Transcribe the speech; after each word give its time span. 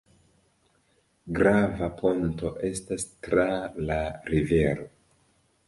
Grava 1.39 1.91
ponto 1.99 2.53
estas 2.71 3.07
tra 3.29 3.47
la 3.93 4.01
rivero. 4.33 4.91